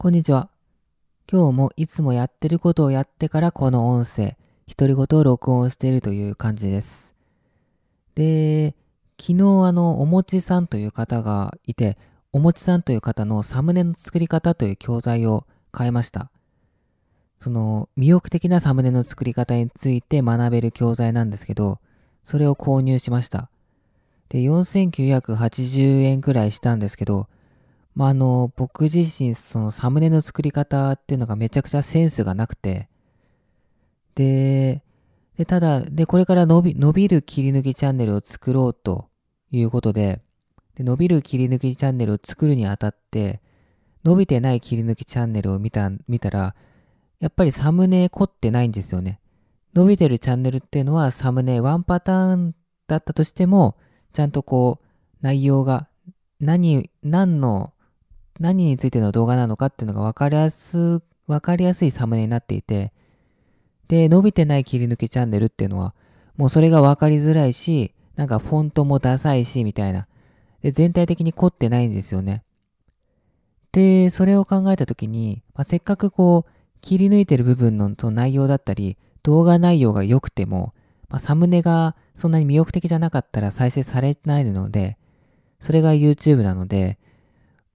[0.00, 0.48] こんにちは。
[1.28, 4.36] 今日もいつもやってることをやってからこの音声、
[4.76, 7.16] 独り言を録音しているという感じです。
[8.14, 8.76] で、
[9.20, 11.98] 昨日あの、おもちさんという方がいて、
[12.32, 16.30] おもちさんという方のサムネの作り方という教材を変えました。
[17.36, 21.80] その魅力的なサムネの作り方について学べる教材なんですけど、
[22.22, 23.50] それを購入しました。
[24.28, 27.26] で、4980円くらいしたんですけど、
[27.94, 32.88] まあ、あの、僕自身、そのサムネの作り方っていうのがめちゃくちゃセンスがなくて、
[34.14, 34.82] で、
[35.36, 39.08] でただ、で、これから伸び、伸びる切り抜きチャンネルを作ろうと
[39.50, 40.20] いうことで、
[40.74, 43.40] で伸びる切り抜きチャンネルを作るにあたって、
[44.04, 46.54] 伸びてない切り抜きチャンネルを見た、見たら、
[47.20, 49.20] やっぱりサムネ凝ってないんですよね。
[49.74, 52.54] 伸びてるチャンネルっていうのはサムネワンパターン
[52.86, 53.76] だったとしても、
[54.12, 54.86] ちゃんとこう、
[55.20, 55.88] 内容が
[56.40, 57.72] 何、何の、
[58.40, 62.92] 何についての動画なのかっていうのが分かりやす、分かりやすいサムネになっていて、
[63.88, 65.94] で、伸びてない切り抜きチャンネルっていうのは、
[66.36, 70.06] もうそれが分かりづらいし、なんかフォントもダサいし、みたいな。
[70.62, 72.44] で、全体的に凝ってないんですよね。
[73.72, 80.74] で、それを考えたときに、まあ、せっかくこう、切り抜いてる部分のその内容だったり、動画内容が良くても、
[81.08, 84.98] まあ、サムネがそんなに魅力的じゃなかったら再生されないので、
[85.60, 86.98] それが YouTube なので、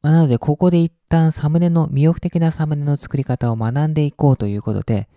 [0.04, 5.08] まあ、なのでここで一旦サムネの、魅力的なサムネの作り方を学んでいこうということで、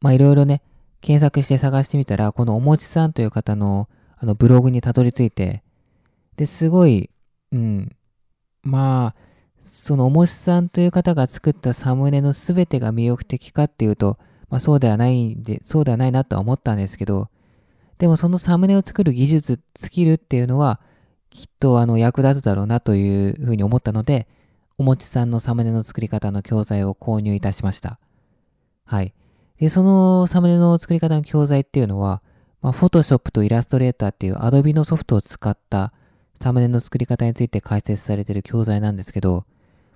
[0.00, 0.62] まあいろいろね、
[1.02, 5.62] 検索して探してみたら、このおもちさんという方のあのブログにたどり着いて、
[6.36, 7.10] で、すごい、
[7.52, 7.94] うん、
[8.62, 9.20] まあ、
[9.62, 17.28] そのおもちさんという方が作ったサムネの全てが魅力的かっていうと、まあそうではないんで、そうではないなとは思ったんですけど、
[17.98, 20.80] でもそのサムネを作る技術、スキルっていうのは、
[21.30, 24.26] きっとあの役立つだろうなというふうに思ったので、
[24.78, 27.98] おもちさんのサムネの作り方の教材を購入いたしました。
[28.84, 29.14] はい。
[29.58, 32.22] で、そのサムネの作り方の教材っていうのは、
[32.62, 35.92] まあ、Photoshop と Illustrator っていう Adobe のソフトを使った
[36.34, 39.44] サムネの作り方について解説されている教材なんですけど、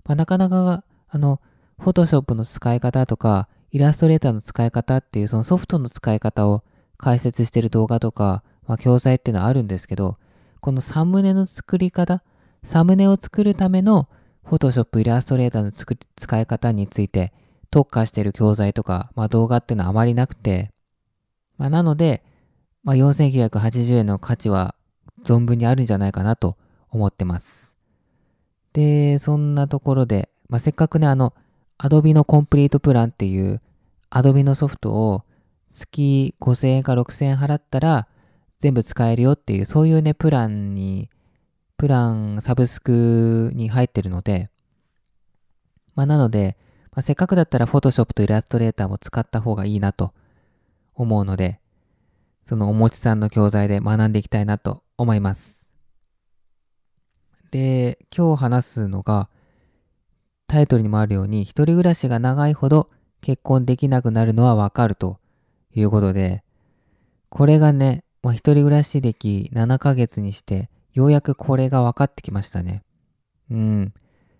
[0.04, 1.40] まあ、なかなか、あの、
[1.80, 6.62] Photoshop の使い方とか、イラストレーターの使い方っていうそのソフトの使い方を
[6.96, 10.18] 解説している動画とか、まあ、教材っていうのはあるんですけど、
[10.64, 12.22] このサムネの作り方、
[12.62, 14.08] サムネを作るための
[14.46, 17.34] Photoshop、イラストレーターの使い方について
[17.70, 20.70] 特化している教材とか、まあ、動画っていうのはあまりなくて、
[21.58, 22.22] まあ、なので、
[22.82, 24.74] まあ、4980円の価値は
[25.22, 26.56] 存分にあるんじゃないかなと
[26.88, 27.76] 思ってます。
[28.72, 31.34] で、そんなところで、まあ、せっかくね、あの、
[31.78, 33.60] Adobe のコンプリートプランっていう
[34.10, 35.24] Adobe のソフトを
[35.68, 38.08] 月5000円か6000円払ったら
[38.64, 41.10] 全部使えるよっていうそういうねプランに
[41.76, 44.48] プランサブスクに入ってるので
[45.94, 46.56] まあなので、
[46.92, 50.14] まあ、せっかくだったら Photoshop と Illustrator も使った方がいいなと
[50.94, 51.60] 思うので
[52.46, 55.68] そのおもちさんの教材で学んでいきたいなと思います。
[57.50, 59.28] で今日話すのが
[60.46, 62.88] タイトルにもあるように、一人暮らしが長いほど
[63.22, 65.18] 結婚できなくなるのはわかると
[65.74, 66.44] いうことで、
[67.28, 72.82] これがね、まあ、一人暮らし歴7ヶ月にして、ようやくこれが分かってきましたね。
[73.50, 73.92] うん。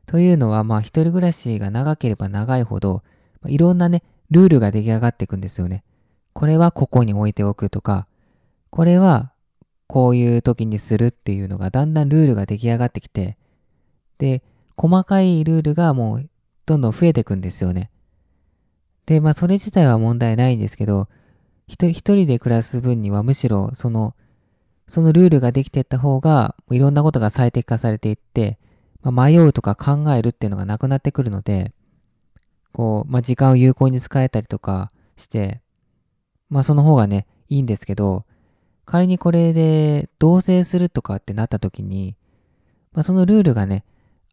[0.06, 3.02] というのは、まあ一人暮らしが長ければ長いほど、
[3.42, 5.84] まあ、いろんなね、ルールが出来上がっていくんですよね。
[6.32, 8.06] これはここに置いておくとか、
[8.70, 9.32] これは
[9.86, 13.36] こういう時にするっていうのがだんだんルールが出来上がってきて、
[14.16, 14.42] で、
[14.78, 16.30] 細かいルールがもう
[16.64, 17.90] どんどん増えていくんですよね。
[19.04, 21.08] で、まあそれ自体は問題ないんですけど、
[21.66, 24.14] 一人で暮らす分にはむしろその、
[24.86, 28.58] そのルールができていった方がいろんなことが最適化されていって、
[29.02, 31.72] まあ、迷うとか考えるっていうのがなくなってくるので、
[32.72, 35.60] こう、まあ時間を有効に使えたりとかして、
[36.50, 38.24] まあその方がね、いいんですけど、
[38.84, 42.16] 仮にこれで同棲するとかってなった時に、
[42.92, 43.84] まあそのルールがね、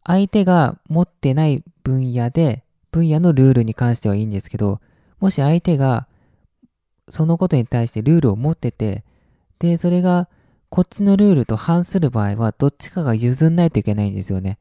[0.04, 4.82] 相手が持ってない分野で、分野のルールに関してはいいんですけど、
[5.20, 6.08] もし相手が
[7.12, 9.04] そのことに対してルールを持ってて、
[9.60, 10.28] で、それが
[10.70, 14.58] こっちのルールと反する場合は、どっちかが譲んないといけないんですよね。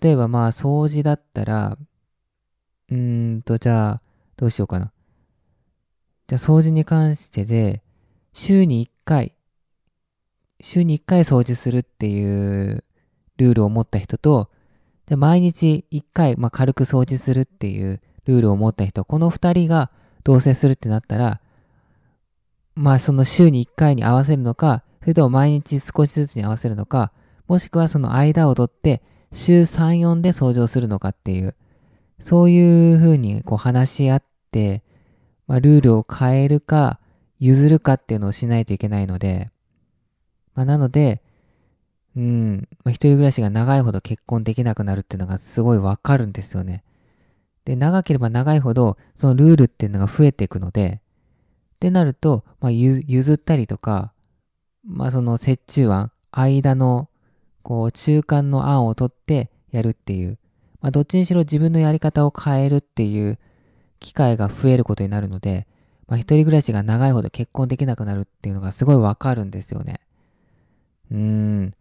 [0.00, 1.78] 例えばまあ、掃除だったら、
[2.90, 4.02] うーんと、じゃあ、
[4.36, 4.92] どうしようかな。
[6.26, 7.82] じゃあ、掃除に関してで、
[8.32, 9.34] 週に1回、
[10.60, 12.24] 週に1回掃除するってい
[12.70, 12.84] う
[13.36, 14.50] ルールを持った人と、
[15.06, 19.90] で毎日1回、まあ、軽く掃除するっていうルールを持った人、この2人が
[20.26, 21.40] 同棲するってなったら、
[22.74, 27.12] まあその週に1回に合わせるのか、それとも毎日少しずつに合わせるのか、
[27.46, 31.54] もしくはその間を取って週3、4で掃除をするのかっていう、
[32.18, 34.82] そういうふうにこう話し合って、
[35.46, 36.98] まあ、ルールを変えるか、
[37.38, 39.50] 譲るかっていうのをしないといけないので、
[40.56, 41.22] まあ、なので、
[42.16, 46.82] うん、まあ、一人暮らしが長いほど結婚できなくなるっていうのがすごいわかるんですよね。
[47.66, 51.00] で、長ければ長いほど、そのルールっていうのが増えていくので、
[51.74, 54.12] ってなると、まあ、譲ったりとか、
[54.84, 57.10] まあ、その折衷案、間の、
[57.64, 60.38] こう、中間の案を取ってやるっていう、
[60.80, 63.40] まあ、どっちにしろ自分のやり方を変えるっていう
[63.98, 65.66] 機会が増えることになるので、
[66.06, 69.98] まあ、一人暮らしが長いほど結婚できなくなるっていうのがすごいわかるんですよね。
[71.10, 71.74] うーん。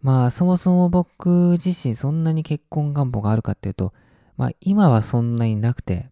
[0.00, 3.92] まあ、そもそも僕自身そんなに結婚願望があるかっていうと、
[4.38, 6.10] まあ、今はそんなになくて、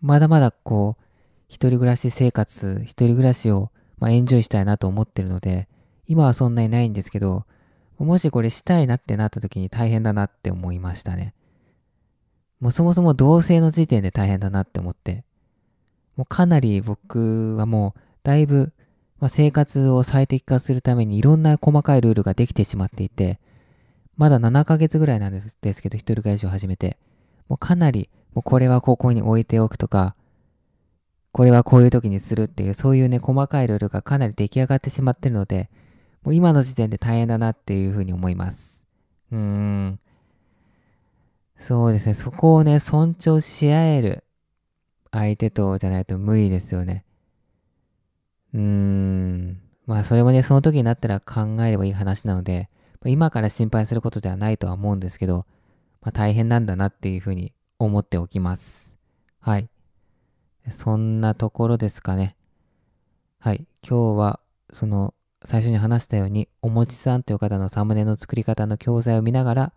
[0.00, 1.04] まだまだこう、
[1.48, 5.68] 一人暮らし生活、一人暮らしを、まあ、エンジョイしたいなと思ってるので、
[6.06, 7.44] 今はそんなにないんですけど、
[7.98, 11.34] もしこれしたいなってなった時に大変だなって思いましたね。
[12.60, 15.24] もうそもそも同性の時点で大変だなって思って、
[16.16, 18.72] もうかなり僕はもうだいぶ、
[19.18, 23.40] まあ、生活を最適化するためにいろんな細かいルールができてしまっていて、
[24.16, 26.96] まだ7ヶ月ぐらいなんですですけど、一人暮らしを始めて、
[27.50, 30.14] もうかなり、もうこれはここに置いておくとか、
[31.32, 35.68] これはこういう時にするっていう、そういうね、細かいルールがかなり出来上がってしまってるので、
[36.22, 38.86] もう今の時点で大変だなっていうふうに思います。
[39.32, 39.98] うーん。
[41.58, 44.22] そうですね、そこをね、尊重し合える
[45.10, 47.04] 相手とじゃないと無理ですよね。
[48.54, 49.60] うーん。
[49.86, 52.68] まあ、それもね、その時になったら考えればいい話なので、
[53.06, 55.46] 今から心配することではないとは思うんですけど、
[56.02, 58.96] まあ、大変なんだなっていうふうに思っておきます。
[59.40, 59.68] はい。
[60.70, 62.36] そんなところですかね。
[63.38, 63.66] はい。
[63.86, 64.40] 今日は、
[64.72, 65.14] その、
[65.44, 69.72] 最初に話したように、おもちさんという方のサムネの作り方の教材を見ながら、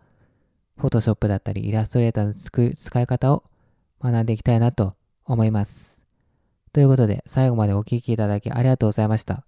[0.76, 3.44] フォトショップだったり、イラストレーターの使い方を
[4.02, 4.94] 学んでいきたいなと
[5.24, 6.04] 思います。
[6.72, 9.44] ということで、最後までお聴きいただきありがとうございました。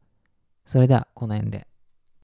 [0.64, 1.67] それでは、この辺で。